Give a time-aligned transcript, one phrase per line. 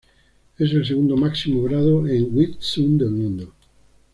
[0.57, 3.53] Es el segundo máximo grado en Wing Tsun del mundo.